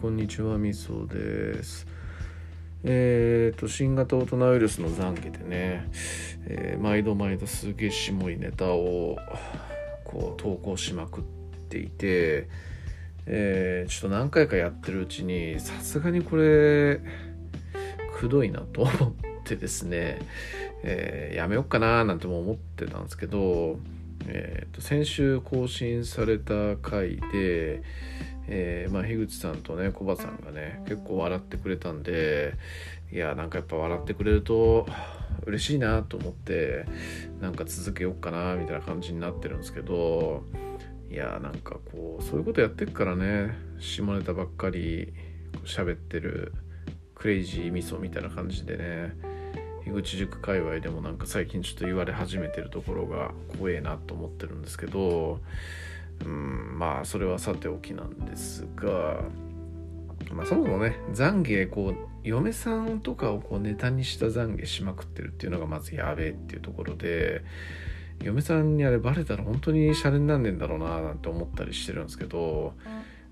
[0.00, 1.86] こんにちは、みそです。
[2.84, 5.90] えっ、ー、と、新型オトナウイルスの懺悔でね、
[6.46, 9.18] えー、毎度毎度すげえしもいネタを
[10.04, 11.24] こう投稿しまくっ
[11.68, 12.48] ていて、
[13.26, 17.02] えー、ちょっと何回かやってるうちに、さすがにこれ、
[18.18, 19.12] くどいなと思っ
[19.44, 20.18] てですね、
[20.82, 23.78] えやめよっかななんても思ってたんですけど、
[24.28, 27.82] えーと、先週更新された回で、
[28.52, 32.54] えー、まあ、樋口さんとねコバさんがね結構笑ってくれたんで
[33.12, 34.86] いやなんかやっぱ笑ってくれると
[35.46, 36.84] 嬉しいなと思って
[37.40, 40.42] なんか続けようかなみたいな感じになってるんですけど
[41.10, 45.12] いやなんかこうそういうことやってっからね下ネタばっかり
[45.64, 46.52] 喋ってる
[47.14, 49.12] クレイジー味噌みたいな感じでね
[49.84, 55.40] 樋口塾界隈でもなんか最近ちょっと言われ始めてるところが怖えなと思ってるんですけど
[56.24, 59.20] うんまあそれはさておきなんですが、
[60.32, 67.44] まあ、そもそもね懺悔こう嫁さんとかをこうネタにした懺悔しまくってるっていうのがまずやべえっていうところで
[68.22, 72.72] 嫁さんにあれバレたら本当にシャレになんねんだろうななんて思ったりしてるんですけど、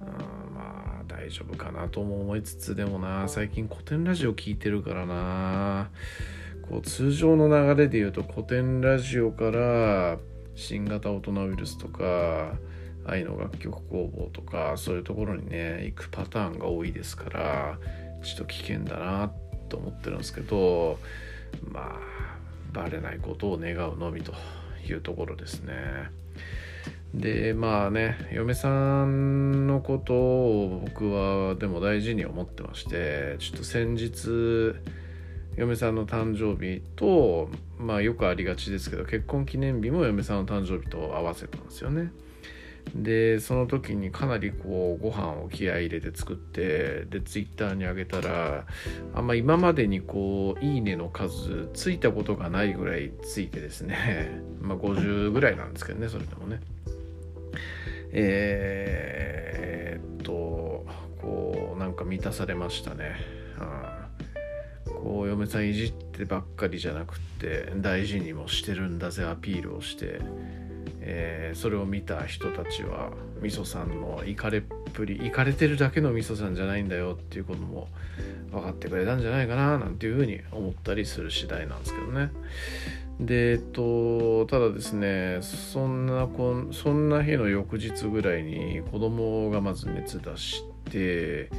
[0.00, 0.08] うん、
[0.52, 5.90] まあ大丈夫かなとも思いつつでもな最近古典ラジオ聞いてるからな。
[6.68, 10.18] こう通常の流れで言うと古典ラジオから
[10.56, 12.56] 新型大人ウイルスとか
[13.06, 17.78] 愛の楽曲工房とかそういうところにね行くパターンが多いですから
[18.22, 19.32] ちょっと危険だな
[19.68, 20.98] と思ってるんですけど
[21.70, 22.36] まあ
[22.72, 24.32] バレないことを願うのみと
[24.86, 25.72] いうところですね。
[27.14, 34.74] でまあね嫁さんのことを僕はでも大事に思ってましてちょっと先日
[35.56, 37.48] 嫁さんの誕生日と
[37.78, 42.12] まあよくありがちですけど結婚記念日も嫁さんの誕生日と合わせたんですよね。
[42.94, 48.64] でその時にかなりこうご飯を気合い入れて作ってでツイッターに上げたら
[49.14, 54.40] あんま今までにこういいねの数ついたことがないぐらいついてですね。
[54.60, 56.60] まあ50ぐらいなんですけどねそれでもね。
[58.12, 60.86] えー、っと
[61.20, 63.16] こうなんか満たされましたね。
[63.60, 63.96] うん
[65.06, 70.20] こう嫁さんいじってばっかりじゃなくって大事にもしてるんだぜアピールをして、
[71.08, 74.62] えー、それを見た人たちはみそさんのいかれっ
[74.92, 77.86] ぷりいかれてるだけのみそさんじゃないんだよっていうことも
[78.50, 82.30] 分かってくれたんじゃないかななんていうふうに思ったりする次第なんですけどね。
[83.20, 91.50] でえっとただですねそんなこんそんな日の翌日ぐらいに子供がまず熱出して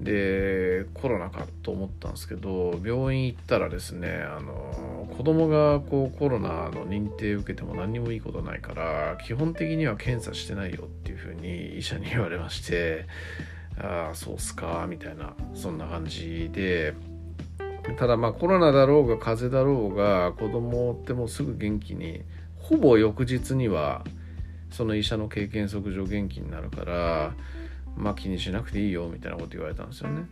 [0.00, 13.06] でコロナかと思ったんですけど病院行ったらですねあの子供がこうコロナの認定受けても何にもいいことないから基本的には検査してないよっていうふうに医者に言われまして
[13.78, 16.94] ああそうっすかみたいなそんな感じで
[17.96, 22.22] ただまあコロナだろうが風邪だろうが子供ってもうすぐ元気に
[22.56, 24.04] ほぼ翌日には
[24.70, 27.34] その医者の経験則上元気になるから
[27.96, 30.26] まあ気にしなくていいよみたいなこと言われたんですよね。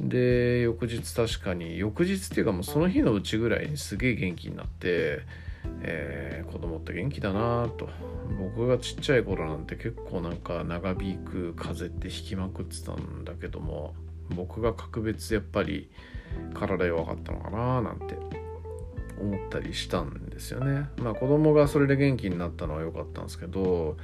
[0.00, 5.20] で翌日確かに翌日っていうかもうその日のうちぐらいにすげえ元気になって、
[5.82, 7.88] えー、子供って元気だなと
[8.38, 13.94] 僕がちっちゃい頃なんて結構なんか長引く風邪って引きまくってたんだけども
[14.30, 15.90] 僕が格別やっぱり
[16.54, 18.16] 体弱かったのかななんて
[19.20, 20.88] 思ったりしたんですよね。
[20.98, 23.96] まあ子供がそれで元気になったのは良かったんですけど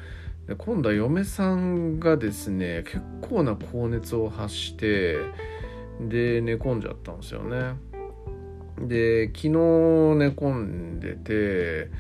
[0.46, 5.18] で今度は嫁さんがですね結構な高熱を発して
[6.08, 7.76] で寝込んじゃったんですよね
[8.78, 9.52] で昨日寝
[10.28, 11.90] 込んでて、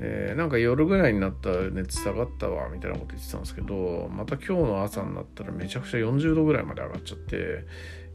[0.00, 7.66] えー、なんか夜ぐらいになったら熱下がったわみたいなこと言ってたんですけどまた今日の朝になったらめちゃくちゃ40度ぐらいまで上がっちゃって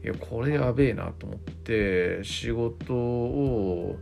[0.02, 3.96] いやこれやべえなと思って仕事を、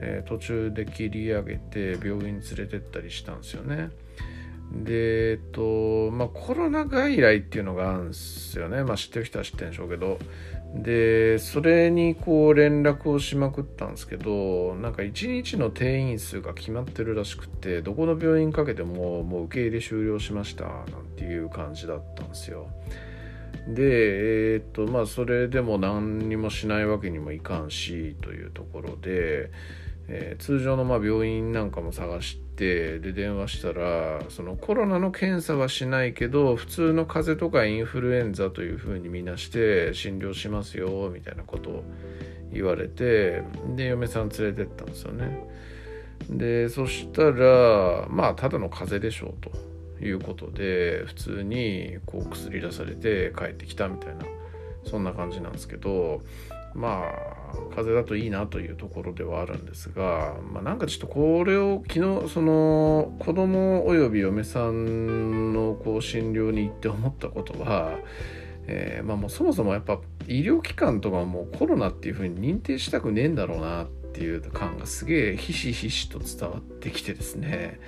[0.00, 3.90] えー、途中で切り上げて病院に連れてったりしたんですよね。
[4.72, 8.84] で、えっと、まあ、コロナ外来っていうのがあるんですよね。
[8.84, 10.18] まあ、知ってる人は知ってるんでしょうけど。
[10.74, 20.84] で、それにこう連絡をしまくったんですけど、なんか1日の定員数が決まってるらしくて、どこの病院かけてももう受け入れ終了しましたなん
[21.16, 22.68] ていう感じだったんですよ。
[23.66, 29.50] で、えー、っと、まあ、それでも何にもしないわけにもいかんし、というところで、
[30.12, 41.84] えー、通常のま病院なんかも探してで電話したらそのコロナの検査はしないけど普通の風邪とかインフルエンザというふうにみなして診療しますよみたいなことを
[42.52, 43.44] 言われて
[43.76, 45.48] で嫁さん連れてったんですよね。
[46.28, 49.34] でそしたらまあただの風邪でしょう
[49.98, 54.26] ということで普通にこう薬出されて帰ってきたみたいな
[54.84, 56.20] そんな感じなんですけど
[56.74, 57.39] まあ
[57.70, 67.98] 風邪だといいなというところではあるんですが、まあ、なんかちょっとこれを昨日その子供および嫁さんのこう診療に行って思ったことは、
[68.66, 77.80] えー、まあ、もうそもそもやっぱ医療機関とかもコロナっていうふうに認定したくねえんだろうなっていう感がすげえひしひしと伝わってきてですね、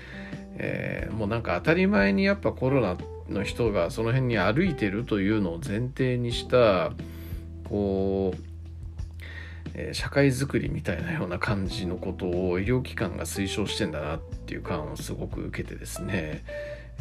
[0.56, 2.96] えー、もうなんか当たり前にやっぱコロナ
[3.28, 6.92] の人がその辺に歩いてるというのを前提にした
[7.64, 8.51] こう
[9.74, 16.44] え社会づくりみたいなような感じのことを医療機関が推奨してんだなっていう感をすごく受けてですね、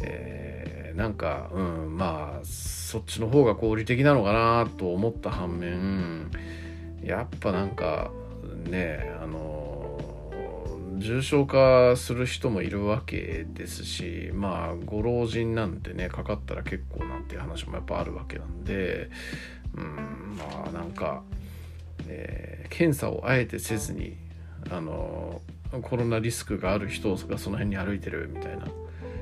[0.00, 6.30] えー、なんか、うん、まあそっちの方が合理的なのかなと思った反面
[7.02, 8.10] やっぱなんか
[8.68, 9.98] ねあの
[10.98, 19.10] 重症化する人もいるわけですしまあご老人なんてねかかったら結構なんていう話もやっぱあるわけなんで
[19.76, 21.22] うんまあなんか
[22.08, 24.16] えー、検査をあえてせずに
[24.70, 25.40] あの
[25.82, 28.66] コロナリスクがある人がその辺に歩いてるみたいな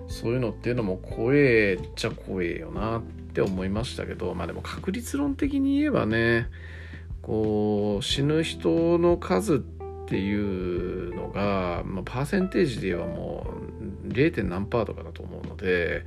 [0.08, 6.48] そういうのっていうのも怖えっちゃ怖えよなって思いましたけどまあでも確率論的に言えばね
[7.22, 9.58] こう死ぬ人の数っ
[10.08, 13.46] ていうのが、まあ、パーセンテージで言えばも
[14.06, 14.42] う 0.
[14.42, 16.04] 何パーとかだと思うので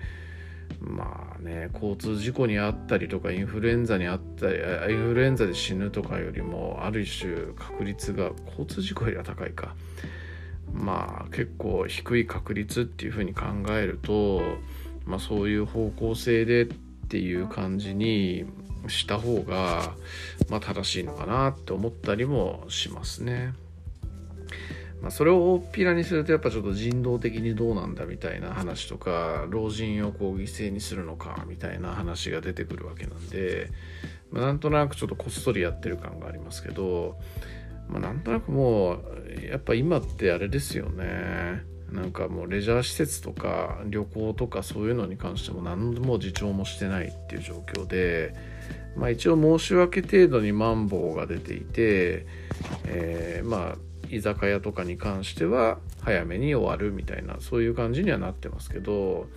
[0.83, 4.57] まあね交通事故にあったりとかインフルエンザにあったり
[4.93, 9.75] インフルエンザで死ぬとかよりもある種確率が交通事故よりは高いか
[10.73, 14.41] まあ結構低い確率っていうふうに考えると、
[15.05, 16.67] まあ、そういう方向性でっ
[17.07, 18.45] ていう感じに
[18.87, 19.93] した方が、
[20.49, 23.53] まあ、正しいのかなって思ったりもしますね。
[25.03, 33.69] まあ、それを大っぴらにするとやっぱちょっと人道的にどうなんだみたいな話とか老人をこう犠牲にするのかみたいな話が出てくるわけなんで、
[34.31, 37.17] まあ、なんとなくちょっとこっそりやってる感がありますけど、
[37.89, 41.63] まあ、なんとなくもうやっぱ今ってあれですよね。
[41.91, 48.33] なんかもうレジャー施設とか旅行とかそういうのに関しても何度も自重もしてないっていう状況で、
[48.95, 52.25] まあ、一応申し訳程度にマンボウが出ていて、
[52.85, 59.27] えー、まあ居酒屋とかに関しては早めに終わるみたいなそういう感じにはなってますけど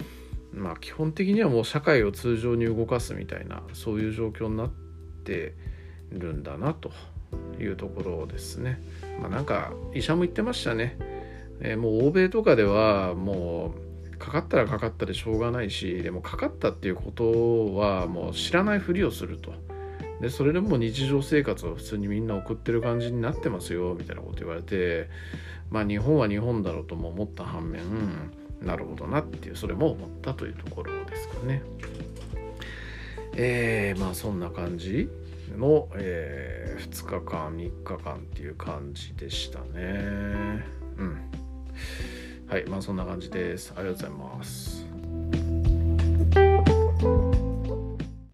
[0.52, 4.70] まあ基本的にはもう社会を通常に動かすみたいなそういう状況になっ
[5.24, 5.54] て
[6.10, 6.90] るんだなと
[7.60, 8.80] いうところですね。
[9.20, 10.96] まあ、なんか医者も言ってましたね。
[11.60, 13.74] えー、もう欧米とかではも
[14.12, 19.52] うかかったらかかったでしょうがないしでもかかったっていうことはもう知らないふりをすると。
[20.20, 25.08] でそれでも日常生活を普通にみんな送ってる感じになってますよみたいなこと言われて
[25.70, 27.82] まあ日本は日本だろうとも思った反面
[28.62, 31.62] なるほどなっていうそれも思ったというところですかね。
[33.38, 35.10] えー、まあそんな感じ
[35.56, 40.64] の、えー、2日間3日間っていう感じでしたね。
[40.96, 41.30] うん。
[42.48, 43.74] はいまあそんな感じです。
[43.76, 44.85] ありがとうございます。